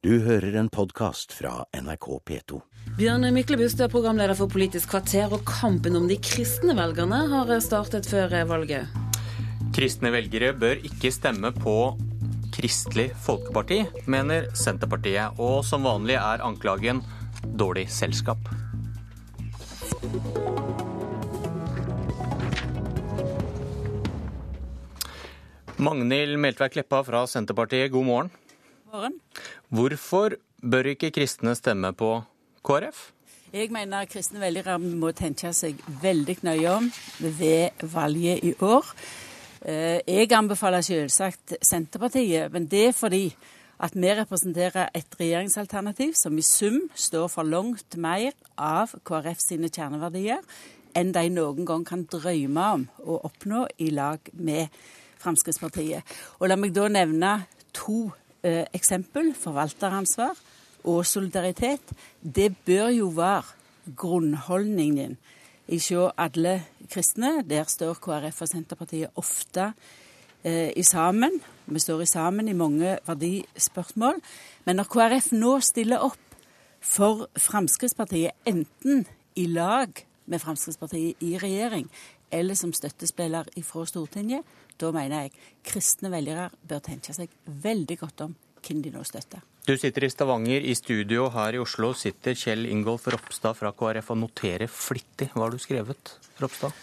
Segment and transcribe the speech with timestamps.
[0.00, 2.58] Du hører en podkast fra NRK P2.
[2.96, 8.08] Bjørn Myklebust er programleder for Politisk kvarter, og kampen om de kristne velgerne har startet
[8.08, 8.88] før valget.
[9.76, 11.76] Kristne velgere bør ikke stemme på
[12.56, 15.36] Kristelig Folkeparti, mener Senterpartiet.
[15.36, 17.04] Og som vanlig er anklagen
[17.44, 18.40] dårlig selskap.
[25.76, 28.38] Magnhild Meltveit Kleppa fra Senterpartiet, god morgen.
[28.90, 29.16] Morgen.
[29.68, 32.10] Hvorfor bør ikke kristne stemme på
[32.66, 33.10] KrF?
[33.52, 38.86] Jeg mener kristne velgere må tenke seg veldig nøye om ved valget i år.
[39.62, 43.24] Eh, jeg anbefaler selvsagt Senterpartiet, men det er fordi
[43.80, 49.70] at vi representerer et regjeringsalternativ som i sum står for langt mer av KrF sine
[49.72, 50.42] kjerneverdier
[50.96, 54.68] enn de noen gang kan drømme om å oppnå i lag med
[55.20, 56.02] Fremskrittspartiet.
[56.40, 57.34] Og La meg da nevne
[57.76, 58.10] to
[58.42, 59.34] eksempel.
[59.36, 60.38] Forvalteransvar
[60.84, 61.92] og solidaritet.
[62.22, 65.18] Det bør jo være grunnholdningen
[65.78, 66.56] sjå alle
[66.90, 67.40] kristne.
[67.46, 69.72] Der står KrF og Senterpartiet ofte
[70.42, 71.38] eh, i sammen.
[71.66, 74.18] Vi står i sammen i mange verdispørsmål.
[74.66, 76.18] Men når KrF nå stiller opp
[76.80, 79.04] for Fremskrittspartiet, enten
[79.36, 79.92] i lag
[80.26, 81.86] med Fremskrittspartiet i regjering
[82.30, 84.46] eller som støttespiller fra Stortinget,
[84.80, 85.34] da mener jeg
[85.66, 89.42] kristne velgere bør tenke seg veldig godt om hvem de nå støtter.
[89.66, 90.64] Du sitter i Stavanger.
[90.64, 95.30] I studio her i Oslo sitter Kjell Ingolf Ropstad fra KrF og noterer flittig.
[95.34, 96.74] Hva har du skrevet, Ropstad?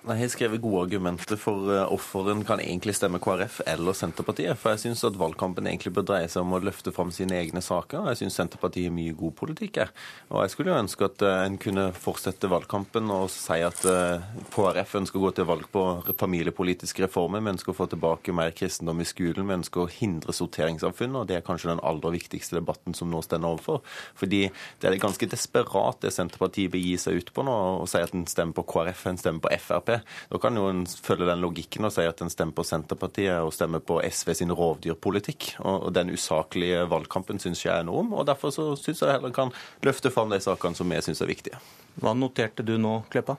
[0.00, 4.56] Jeg har skrevet gode argumenter for offeren hvorfor en kan egentlig stemme KrF eller Senterpartiet.
[4.58, 7.60] For jeg syns at valgkampen egentlig bør dreie seg om å løfte fram sine egne
[7.62, 8.08] saker.
[8.08, 9.76] Jeg syns Senterpartiet har mye god politikk.
[9.76, 9.92] Jeg.
[10.32, 14.24] Og jeg skulle jo ønske at eh, en kunne fortsette valgkampen og si at eh,
[14.54, 15.84] KrF ønsker å gå til valg på
[16.18, 17.44] familiepolitiske reformer.
[17.44, 19.46] Vi ønsker å få tilbake mer kristendom i skolen.
[19.46, 21.20] Vi ønsker å hindre sorteringssamfunnet.
[21.20, 23.84] Og det er kanskje den aller viktigste debatten som nå står overfor.
[24.18, 24.46] Fordi
[24.80, 28.16] det er ganske desperat det Senterpartiet vil gi seg ut på nå, og si at
[28.16, 29.89] en stemmer på KrF, en stemmer på Frp.
[30.30, 33.52] Da kan jo en følge den logikken og si at en stemmer på Senterpartiet og
[33.56, 35.52] stemmer på SV sin rovdyrpolitikk.
[35.66, 39.34] Og den usaklige valgkampen syns jeg er noe om, og derfor så syns jeg heller
[39.36, 39.52] kan
[39.86, 41.60] løfte fram de sakene som vi syns er viktige.
[42.00, 43.36] Hva noterte du nå, Kleppa?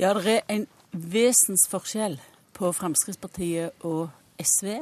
[0.00, 2.18] Ja, det er en vesensforskjell
[2.58, 4.08] på Fremskrittspartiet og
[4.38, 4.78] SV.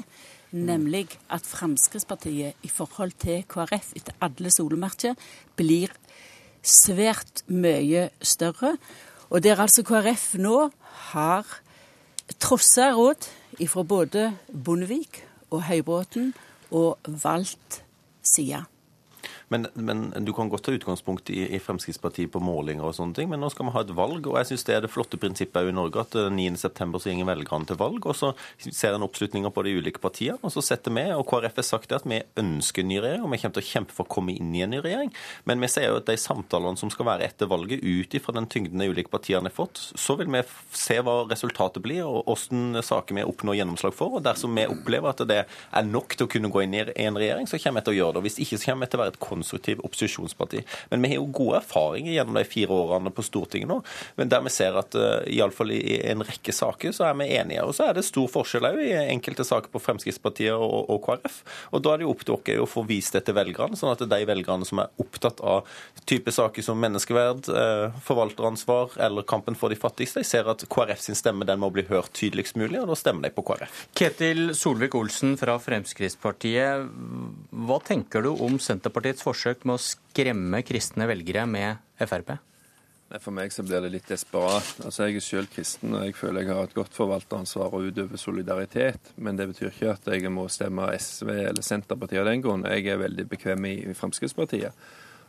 [0.57, 5.17] Nemlig at Fremskrittspartiet i forhold til KrF etter alle solemerker
[5.59, 5.93] blir
[6.67, 8.77] svært mye større.
[9.31, 10.71] Og der altså KrF nå
[11.13, 11.47] har
[12.39, 13.27] trossa råd
[13.67, 14.31] fra både
[14.65, 16.35] Bondevik og Høybråten
[16.71, 17.83] og valgt
[18.23, 18.65] side.
[19.49, 23.29] Men, men, du kan godt ta utgangspunkt i, i, Fremskrittspartiet på målinger og sånne ting,
[23.31, 25.71] men nå skal vi ha et valg, og jeg syns det er det flotte prinsippet
[25.71, 26.57] i Norge at 9.9.
[26.65, 30.55] så går velgerne til valg, og så ser en oppslutninger på de ulike partiene, og
[30.55, 33.33] så setter vi, og KrF har sagt det, at vi ønsker en ny regjering, og
[33.33, 35.15] vi kommer til å kjempe for å komme inn i en ny regjering.
[35.47, 38.51] Men vi ser jo at de samtalene som skal være etter valget, ut ifra den
[38.51, 40.43] tyngden de ulike partiene har fått, så vil vi
[40.75, 44.19] se hva resultatet blir, og hvilke saker vi oppnår gjennomslag for.
[44.19, 47.19] og Dersom vi opplever at det er nok til å kunne gå inn i en
[47.19, 48.21] regjering, så kommer vi til å gjøre det.
[48.21, 50.63] og Hvis ikke så kommer vi til å være et konstruktiv opposisjonsparti.
[50.91, 53.81] Men vi har jo gode erfaringer gjennom de fire årene på Stortinget nå.
[54.17, 57.65] Men der vi ser at uh, iallfall i en rekke saker så er vi enige.
[57.67, 61.41] Og så er det stor forskjell òg i enkelte saker på Fremskrittspartiet og, og, KrF.
[61.77, 63.93] Og da er det jo opp til oss å få vist det til velgerne, sånn
[63.93, 65.67] at de velgerne som er opptatt av
[66.09, 71.03] type saker som menneskeverd, uh, forvalteransvar eller kampen for de fattigste, de ser at KrF
[71.03, 73.87] sin stemme den må bli hørt tydeligst mulig, og da stemmer de på KrF.
[73.97, 76.87] Ketil Solvik-Olsen fra Fremskrittspartiet,
[77.67, 82.37] hva tenker du om Senterpartiets forsøk med å skremme kristne velgere med Frp?
[83.23, 84.81] For meg så blir det litt desperat.
[84.83, 88.19] Altså, Jeg er selv kristen og jeg føler jeg har et godt forvalteransvar og utøver
[88.19, 89.13] solidaritet.
[89.17, 92.67] Men det betyr ikke at jeg må stemme SV eller Senterpartiet av den grunn.
[92.67, 94.75] Jeg er veldig bekvem i Fremskrittspartiet.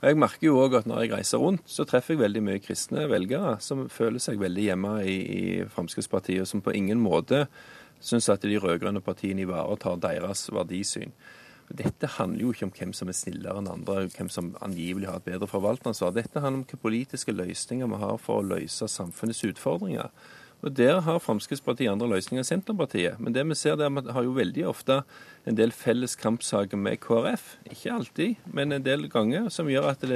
[0.02, 2.62] Og Jeg merker jo òg at når jeg reiser rundt, så treffer jeg veldig mye
[2.62, 5.44] kristne velgere som føler seg veldig hjemme i, i
[5.74, 7.46] Fremskrittspartiet, og som på ingen måte
[8.02, 11.14] syns at de rød-grønne partiene ivaretar deres verdisyn.
[11.68, 15.20] Dette handler jo ikke om hvem som er snillere enn andre, hvem som angivelig har
[15.20, 16.14] et bedre forvalteransvar.
[16.16, 20.14] Dette handler om hvilke politiske løsninger vi har for å løse samfunnets utfordringer.
[20.66, 23.20] Og Der har Fremskrittspartiet andre løsninger enn Senterpartiet.
[23.22, 25.04] Men det vi ser der, vi har jo veldig ofte
[25.46, 27.60] en del felles kampsaker med KrF.
[27.70, 30.08] Ikke alltid, men en del ganger, som gjør at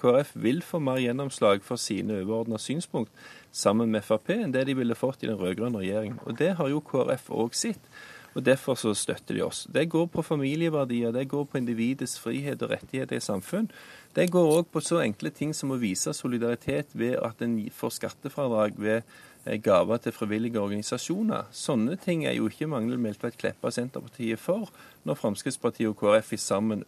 [0.00, 3.12] KrF vil få mer gjennomslag for sine overordna synspunkt
[3.52, 6.18] sammen med Frp enn det de ville fått i den rød-grønne regjeringen.
[6.26, 7.92] Og det har jo KrF òg sett.
[8.34, 9.64] Og Derfor så støtter de oss.
[9.70, 13.70] Det går på familieverdier, det går på individets frihet og rettigheter i samfunn.
[14.14, 17.96] Det går òg på så enkle ting som å vise solidaritet ved at en får
[17.98, 19.02] skattefradrag ved
[19.44, 21.48] eh, gaver til frivillige organisasjoner.
[21.54, 24.70] Sånne ting er jo ikke Magnhild Meltveit Kleppa Senterpartiet for,
[25.06, 26.86] når Fremskrittspartiet og KrF sammen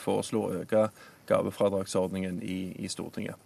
[0.00, 0.86] foreslår å øke
[1.28, 3.40] gavefradragsordningen i, i Stortinget.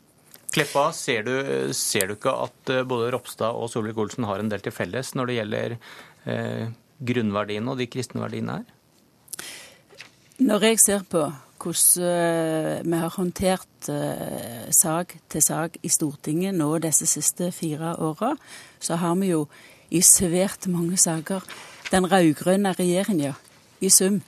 [0.54, 1.34] Kleppa, ser du,
[1.76, 5.28] ser du, ikke at eh, både Ropstad og Solvik-Olsen har en del til felles når
[5.28, 5.74] det gjelder
[6.24, 6.68] eh,
[6.98, 8.72] grunnverdiene og de kristne verdiene er?
[10.38, 11.26] Når jeg ser på
[11.58, 17.96] hvordan eh, vi har håndtert uh, sak til sak i Stortinget nå disse siste fire
[17.98, 18.36] åra,
[18.78, 19.48] så har vi jo
[19.90, 21.42] i svært mange saker
[21.90, 23.32] den rød-grønne regjeringa
[23.80, 24.20] i sum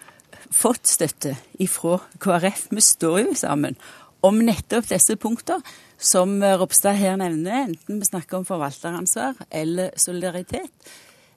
[0.50, 2.67] fått støtte ifra KrF.
[2.75, 3.78] Vi står jo sammen
[4.26, 5.62] om nettopp disse punkter
[6.00, 10.72] som Ropstad her nevner, enten vi snakker om forvalteransvar eller solidaritet.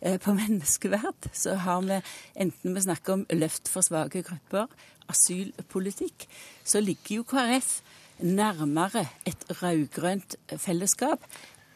[0.04, 2.02] Eh, på menneskeverd så har vi,
[2.36, 4.68] enten vi snakker om løft for svake grupper,
[5.12, 6.28] asylpolitikk,
[6.64, 7.78] så ligger jo KrF
[8.24, 11.24] nærmere et rød-grønt fellesskap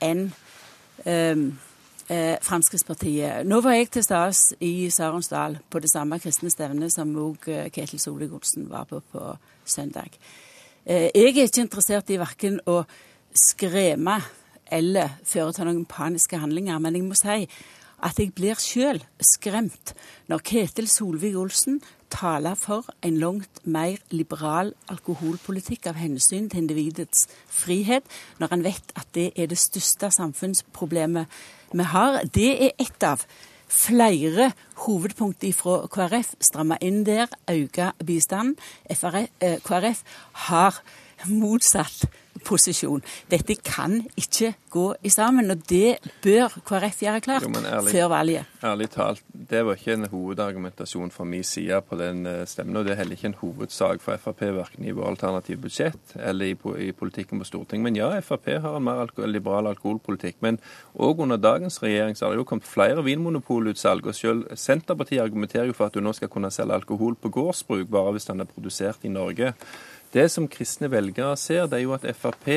[0.04, 0.30] enn
[1.04, 1.48] um,
[2.10, 3.48] eh, Fremskrittspartiet.
[3.48, 7.70] Nå var jeg til stede i Saronsdal på det samme kristne stevnet som òg eh,
[7.74, 9.24] Ketil Solvik-Olsen var på på
[9.66, 10.20] søndag.
[10.86, 12.84] Eh, jeg er ikke interessert i verken å
[13.36, 14.22] skremme
[14.72, 17.48] eller foreta noen paniske handlinger, men jeg må si
[18.04, 19.94] at jeg blir sjøl skremt
[20.30, 21.80] når Ketil Solvik-Olsen
[22.14, 28.06] taler for en langt mer liberal alkoholpolitikk av hensyn til individets frihet,
[28.40, 31.28] når han vet at det er det største samfunnsproblemet
[31.74, 32.22] vi har.
[32.24, 33.26] Det er ett av
[33.68, 34.52] flere
[34.86, 36.36] hovedpunkter fra KrF.
[36.40, 38.56] Stramme inn der, øke bistanden.
[38.88, 40.16] KrF eh,
[40.48, 40.80] har
[41.28, 42.08] motsatt
[42.46, 43.04] posisjon.
[43.32, 48.10] Dette kan ikke gå i sammen, og det bør KrF gjøre klart jo, ærlig, før
[48.12, 48.54] valget.
[48.64, 52.86] Ærlig talt, det var ikke en hovedargumentasjon fra min side på den eh, stemmen, og
[52.86, 56.56] det er heller ikke en hovedsak for Frp, verken i vår alternative budsjett eller i,
[56.88, 57.84] i, politikken på Stortinget.
[57.84, 60.40] Men ja, Frp har en mer alko liberal alkoholpolitikk.
[60.46, 60.60] Men
[60.94, 65.72] òg under dagens regjering så har det jo kommet flere vinmonopolutsalg, og selv Senterpartiet argumenterer
[65.72, 68.50] jo for at du nå skal kunne selge alkohol på gårdsbruk bare hvis den er
[68.50, 69.54] produsert i Norge.
[70.18, 72.48] Det som kristne velgere ser, det er jo at Frp,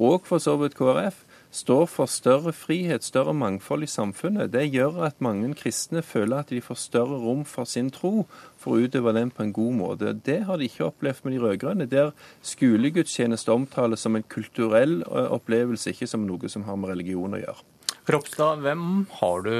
[0.00, 1.22] og for så vidt KrF,
[1.56, 4.50] står for større frihet, større mangfold i samfunnet.
[4.52, 8.26] Det gjør at mange kristne føler at de får større rom for sin tro,
[8.60, 10.12] for å utøve den på en god måte.
[10.26, 12.12] Det har de ikke opplevd med de rød-grønne, der
[12.44, 17.66] skolegudstjeneste omtales som en kulturell opplevelse, ikke som noe som har med religion å gjøre.
[18.12, 19.56] Ropstad, hvem har du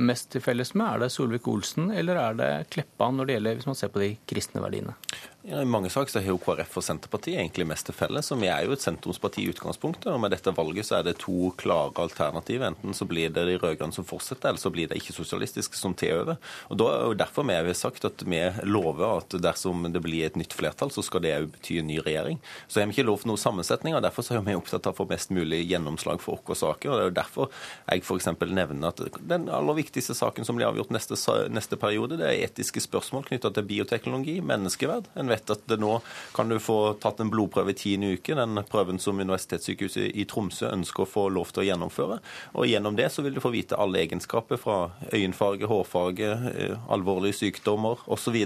[0.00, 0.86] mest til felles med?
[0.86, 4.10] Er det Solvik-Olsen eller er det Kleppa når det gjelder hvis man ser på de
[4.30, 4.94] kristne verdiene?
[5.42, 8.28] Ja, I mange saker så har jo KrF og Senterpartiet egentlig mest til felles.
[8.36, 10.10] Vi er jo et sentrumsparti i utgangspunktet.
[10.12, 12.66] og Med dette valget så er det to klare alternativer.
[12.68, 16.18] Enten så blir det de rød-grønne som fortsetter, eller så blir det ikke-sosialistiske som tar
[16.18, 16.36] over.
[16.68, 20.26] Og da er jo Derfor vi har sagt at vi lover at dersom det blir
[20.26, 22.38] et nytt flertall, så skal det òg bety en ny regjering.
[22.68, 25.00] Så har vi ikke lovt noen sammensetning, og derfor så er vi opptatt av å
[25.00, 26.90] få mest mulig gjennomslag for våre saker.
[26.90, 27.50] og Det er jo derfor
[27.88, 28.28] jeg f.eks.
[28.44, 31.16] nevner at den aller viktigste saken som blir avgjort neste,
[31.48, 35.08] neste periode, det er etiske spørsmål knytta til bioteknologi, menneskeverd.
[35.16, 35.98] En vet at nå
[36.36, 40.70] kan du få tatt en blodprøve i tiende uke, den prøven som Universitetssykehuset i Tromsø
[40.70, 42.20] ønsker å få lov til å gjennomføre.
[42.58, 44.78] Og gjennom det så vil du få vite alle egenskaper fra
[45.12, 48.38] øyenfarge, hårfarge, eh, alvorlige sykdommer osv.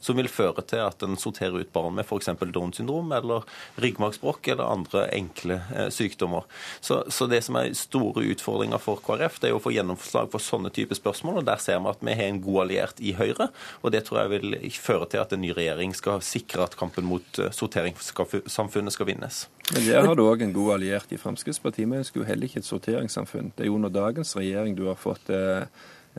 [0.00, 2.30] som vil føre til at en sorterer ut barn med f.eks.
[2.52, 3.46] Downs syndrom eller
[3.82, 6.46] ryggmargsbrokk eller andre enkle eh, sykdommer.
[6.80, 10.42] Så, så, det som er store utfordringer for KrF, det er å få gjennomslag for
[10.42, 11.40] sånne typer spørsmål.
[11.40, 13.50] og Der ser vi at vi har en god alliert i Høyre,
[13.82, 17.06] og det tror jeg vil føre til at en ny regjering skal sikre at kampen
[17.08, 19.46] mot eh, sorteringssamfunnet skal vinnes.
[19.72, 21.88] Men Der har du òg en god alliert i Fremskrittspartiet.
[21.88, 23.52] Vi ønsker jo heller ikke et sorteringssamfunn.
[23.56, 25.64] Det er jo under dagens regjering du har fått eh,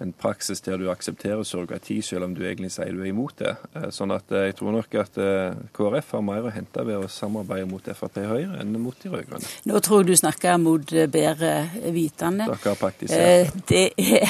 [0.02, 3.54] en praksis der du aksepterer surrogati, selv om du egentlig sier du er imot det.
[3.78, 5.22] Eh, sånn at jeg tror nok at
[5.76, 9.56] KrF har mer å hente ved å samarbeide mot Frp Høyre enn mot de rød-grønne.
[9.70, 11.56] Nå tror jeg du snakker mot bedre
[11.94, 12.50] vitende.
[12.50, 13.66] Dere har praktisert.
[13.70, 14.30] Det er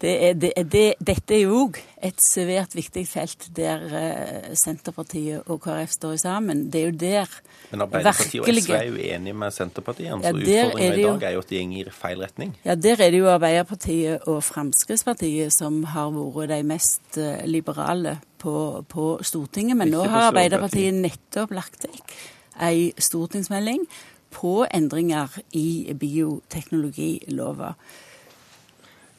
[0.00, 5.48] det er, det, det, dette er jo òg et svært viktig felt der uh, Senterpartiet
[5.50, 6.64] og KrF står sammen.
[6.72, 7.36] Det er jo der
[7.70, 10.08] Men Arbeiderpartiet og SV er jo enige med Senterpartiet.
[10.08, 12.56] Så ja, utfordringa i dag er jo at de går i feil retning.
[12.64, 18.18] Ja, der er det jo Arbeiderpartiet og Fremskrittspartiet som har vært de mest uh, liberale
[18.40, 19.76] på, på, Stortinget.
[19.76, 22.20] Men nå har Arbeiderpartiet nettopp lagt vekk
[22.60, 23.84] ei stortingsmelding
[24.30, 27.74] på endringer i bioteknologilova.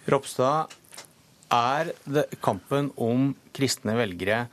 [0.09, 0.71] Ropstad,
[1.51, 1.91] er
[2.41, 4.45] kampen om kristne velgere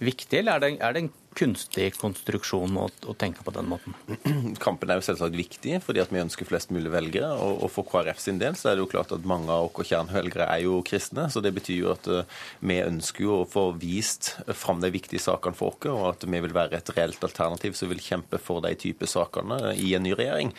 [0.00, 3.94] viktig, eller er det, er det en kunstig konstruksjon å, å, tenke på den måten?
[4.64, 7.30] Kampen er jo selvsagt viktig, fordi at vi ønsker flest mulig velgere.
[7.36, 9.86] Og, og for KrF sin del så er det jo klart at mange av våre
[9.88, 11.28] kjernevelgere er jo kristne.
[11.32, 15.22] Så det betyr jo at uh, vi ønsker jo å få vist fram de viktige
[15.22, 18.64] sakene for oss, og at vi vil være et reelt alternativ som vil kjempe for
[18.64, 20.52] de type sakene i en ny regjering.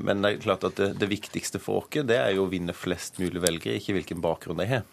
[0.00, 2.74] Men det er klart at det, det viktigste for oss, det er jo å vinne
[2.76, 4.84] flest mulig velgere, ikke hvilken bakgrunn de har.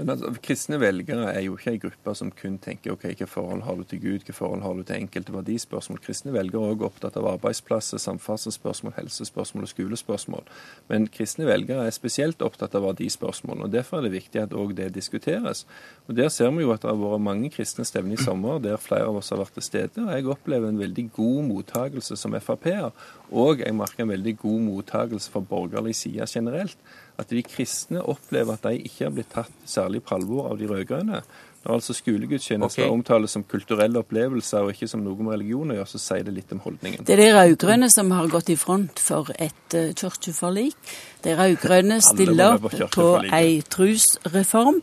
[0.00, 3.64] Men altså, Kristne velgere er jo ikke ei gruppe som kun tenker ok, hvilke forhold
[3.66, 6.00] har du til Gud, hvilke forhold har du til enkelte verdispørsmål.
[6.00, 10.48] Kristne velgere er også opptatt av arbeidsplasser, samferdselsspørsmål, helsespørsmål og skolespørsmål.
[10.88, 13.66] Men kristne velgere er spesielt opptatt av verdispørsmål.
[13.66, 15.66] og Derfor er det viktig at òg det diskuteres.
[16.08, 18.80] Og Der ser vi jo at det har vært mange kristne stevner i sommer der
[18.80, 20.00] flere av oss har vært til stede.
[20.00, 22.90] og Jeg opplever en veldig god mottagelse som Frp-er,
[23.30, 26.76] og jeg merker en veldig god mottagelse fra borgerlig side generelt
[27.20, 30.68] at de kristne opplever at de ikke har blitt tatt særlig på alvor av de
[30.70, 31.22] rød-grønne.
[31.60, 32.92] Når altså skolegudstjenester okay.
[32.94, 36.32] omtales som kulturelle opplevelser og ikke som noe med religion å gjøre, så sier det
[36.38, 37.02] litt om holdningen.
[37.04, 40.78] Det er de rød-grønne som har gått i front for et uh, kirkeforlik.
[41.26, 44.80] De rød-grønne stiller opp på ei trusreform.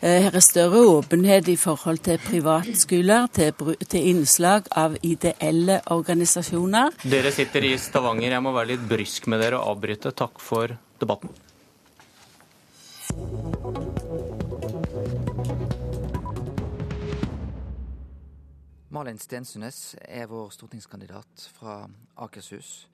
[0.00, 6.96] Eh, her er større åpenhet i forhold til privatskoler, til, til, innslag av ideelle organisasjoner.
[7.04, 8.30] Dere sitter i Stavanger.
[8.32, 10.14] Jeg må være litt brysk med dere og avbryte.
[10.16, 11.34] Takk for debatten.
[18.90, 21.84] Malin Stensundnes er vår stortingskandidat fra
[22.18, 22.88] Akershus.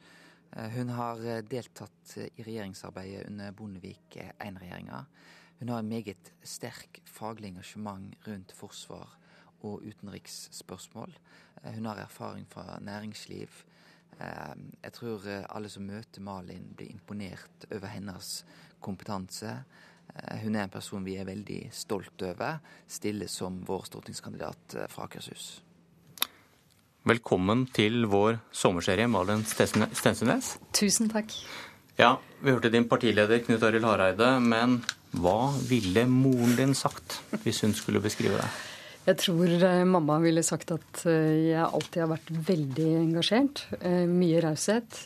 [0.52, 5.00] Eh, hun har eh, deltatt i regjeringsarbeidet under Bondevik I-regjeringa.
[5.60, 9.16] Hun har en meget sterk faglig engasjement rundt forsvar
[9.64, 11.16] og utenriksspørsmål.
[11.62, 13.64] Eh, hun har erfaring fra næringsliv.
[14.16, 18.46] Jeg tror alle som møter Malin, blir imponert over hennes
[18.80, 19.50] kompetanse.
[20.14, 24.90] Eh, hun er en person vi er veldig stolt over, stille som vår stortingskandidat eh,
[24.92, 25.65] fra Akershus.
[27.06, 30.56] Velkommen til vår sommerserie, Malin Stensundnes.
[30.74, 31.30] Tusen takk.
[32.00, 34.80] Ja, Vi hørte din partileder Knut Arild Hareide, men
[35.14, 38.58] hva ville moren din sagt hvis hun skulle beskrive deg?
[39.06, 43.62] Jeg tror eh, mamma ville sagt at jeg alltid har vært veldig engasjert.
[44.10, 44.98] Mye raushet.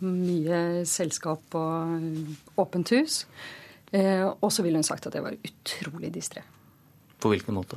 [0.00, 3.26] Mye selskap og åpent hus.
[3.92, 6.48] Eh, og så ville hun sagt at jeg var utrolig distré.
[7.20, 7.76] På hvilken måte?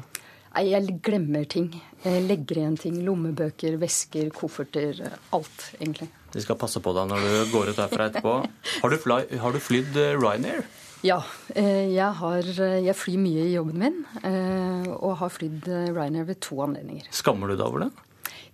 [0.51, 1.70] Nei, Jeg glemmer ting.
[2.03, 3.00] Jeg legger igjen ting.
[3.05, 5.00] Lommebøker, vesker, kofferter.
[5.31, 6.10] Alt, egentlig.
[6.31, 8.36] De skal passe på deg når du går ut derfra etterpå.
[8.81, 10.63] Har du, fly, har du flydd eh, Ryanair?
[11.08, 11.22] Ja.
[11.55, 14.00] Eh, jeg, har, jeg, flyr mye i jobben min,
[14.98, 17.08] og har flydd Ryanair ved to anledninger.
[17.15, 17.91] Skammer du deg over det?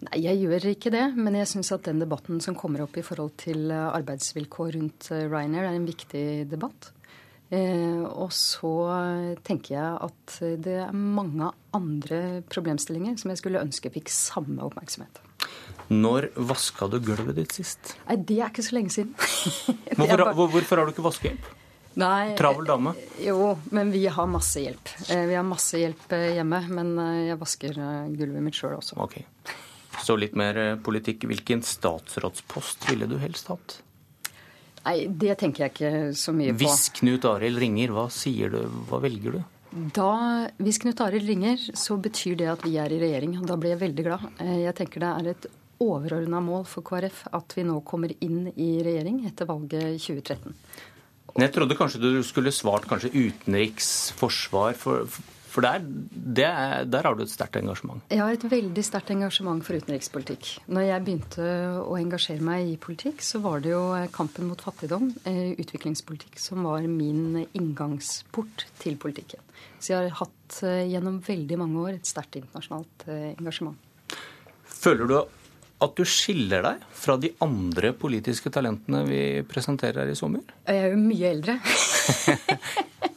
[0.06, 1.06] Nei, jeg gjør ikke det.
[1.18, 5.66] Men jeg syns at den debatten som kommer opp i forhold til arbeidsvilkår rundt Ryanair,
[5.66, 6.92] er en viktig debatt.
[7.48, 8.72] Eh, og så
[9.48, 15.22] tenker jeg at det er mange andre problemstillinger som jeg skulle ønske fikk samme oppmerksomhet.
[15.88, 17.94] Når vaska du gulvet ditt sist?
[18.10, 19.14] Nei, Det er ikke så lenge siden.
[19.96, 20.36] hvorfor, bare...
[20.36, 21.48] hvorfor, har du ikke vaskehjelp?
[21.98, 22.94] Nei, Travel dame?
[23.24, 24.92] Jo, men vi har masse hjelp.
[25.08, 26.94] Eh, vi har masse hjelp eh, hjemme, men
[27.32, 27.80] jeg vasker
[28.14, 29.00] gulvet mitt sjøl også.
[29.02, 29.22] Ok.
[30.04, 31.26] Så litt mer politikk.
[31.32, 33.80] Hvilken statsrådspost ville du helst hatt?
[34.88, 36.62] Nei, det tenker jeg ikke så mye på.
[36.64, 38.62] Hvis Knut Arild ringer, hva sier du?
[38.88, 39.40] Hva velger du?
[39.94, 40.12] Da,
[40.64, 43.36] hvis Knut Arild ringer, så betyr det at vi er i regjering.
[43.48, 44.28] Da blir jeg veldig glad.
[44.40, 45.50] Eh, jeg tenker det er et
[45.84, 50.56] overordna mål for KrF at vi nå kommer inn i regjering etter valget 2013.
[51.38, 54.74] Jeg trodde kanskje du skulle svart kanskje utenriks, forsvar.
[54.80, 56.48] For, for der, det,
[56.92, 58.04] der, har du et sterkt engasjement?
[58.12, 60.50] Jeg har et veldig sterkt engasjement for utenrikspolitikk.
[60.70, 61.48] Når jeg begynte
[61.82, 63.82] å engasjere meg i politikk, så var det jo
[64.14, 69.42] kampen mot fattigdom, eh, utviklingspolitikk, som var min inngangsport til politikken.
[69.80, 73.78] Så jeg har hatt eh, gjennom veldig mange år et sterkt internasjonalt eh, engasjement.
[74.78, 75.18] Føler du
[75.78, 80.46] at du skiller deg fra de andre politiske talentene vi presenterer her i sommer?
[80.66, 81.60] Jeg er jo mye eldre.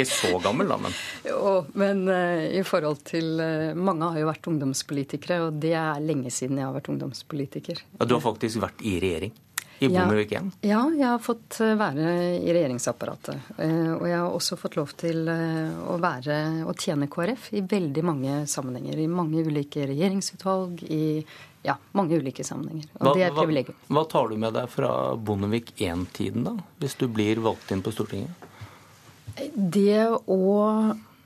[0.00, 0.96] Ikke så gammel, da, men
[1.30, 6.02] Jo, men uh, i forhold til uh, Mange har jo vært ungdomspolitikere, og det er
[6.04, 7.84] lenge siden jeg har vært ungdomspolitiker.
[7.98, 9.36] Ja, Du har faktisk vært i regjering?
[9.80, 13.46] I Bondevik ja, ja, jeg har fått eh, være i regjeringsapparatet.
[13.64, 16.34] Og jeg har også fått lov til å være
[16.68, 19.00] og tjene KrF i veldig mange sammenhenger.
[19.00, 21.24] I mange ulike regjeringsutvalg, i
[21.62, 22.88] ja, mange ulike sammenhenger.
[22.98, 23.80] Og hva, det er privilegium.
[23.86, 26.54] Hva, hva tar du med deg fra Bondevik 1-tiden, da?
[26.80, 28.49] Hvis du blir valgt inn på Stortinget?
[29.38, 30.48] Det å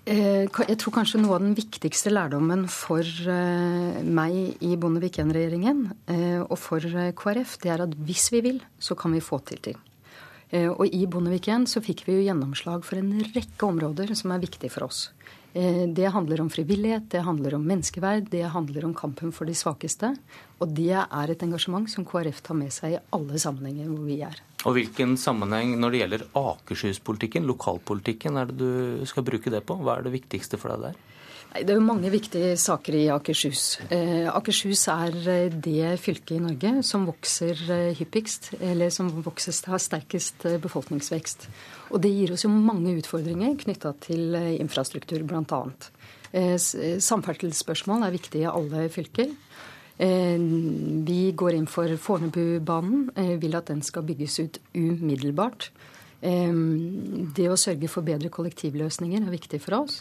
[0.04, 5.87] eh, jeg tror kanskje noe av den viktigste lærdommen for eh, meg i Bondevik I-regjeringen
[6.11, 6.84] eh, og for
[7.16, 9.82] KrF, det er at hvis vi vil, så kan vi få til ting.
[10.54, 14.42] Og i Bondevik I så fikk vi jo gjennomslag for en rekke områder som er
[14.44, 15.08] viktige for oss.
[15.50, 20.12] Det handler om frivillighet, det handler om menneskeverd, det handler om kampen for de svakeste.
[20.62, 24.20] Og det er et engasjement som KrF tar med seg i alle sammenhenger hvor vi
[24.28, 24.38] er.
[24.64, 29.76] Og Hvilken sammenheng når det gjelder Akershus-politikken, lokalpolitikken, er det du skal bruke det på?
[29.76, 31.02] Hva er det viktigste for deg der?
[31.54, 33.76] Det er jo mange viktige saker i Akershus.
[33.94, 39.54] Eh, Akershus er eh, det fylket i Norge som vokser eh, hyppigst, eller som vokser,
[39.71, 41.47] har sterkest befolkningsvekst.
[41.94, 45.62] Og det gir oss jo mange utfordringer knytta til infrastruktur, bl.a.
[46.35, 49.30] Samferdselsspørsmål er viktig i alle fylker.
[49.98, 55.68] Vi går inn for Fornebubanen, vil at den skal bygges ut umiddelbart.
[56.18, 60.00] Det å sørge for bedre kollektivløsninger er viktig for oss.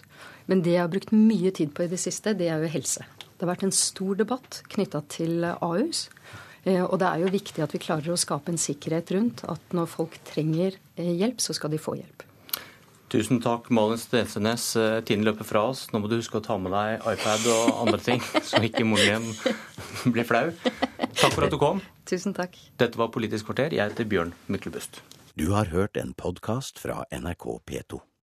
[0.50, 3.06] Men det jeg har brukt mye tid på i det siste, det er jo helse.
[3.38, 6.08] Det har vært en stor debatt knytta til Ahus.
[6.64, 9.74] Eh, og det er jo viktig at vi klarer å skape en sikkerhet rundt at
[9.76, 12.24] når folk trenger eh, hjelp, så skal de få hjelp.
[13.14, 14.70] Tusen takk, Malin Stensønes.
[14.80, 15.86] Eh, tiden løper fra oss.
[15.92, 19.28] Nå må du huske å ta med deg iPad og andre ting, så ikke moren
[20.14, 20.48] blir flau.
[21.14, 21.84] Takk for at du kom.
[22.10, 22.58] Tusen takk.
[22.82, 23.76] Dette var Politisk kvarter.
[23.76, 25.02] Jeg heter Bjørn Myklebust.
[25.40, 28.04] Du har hørt en podkast fra NRK P2.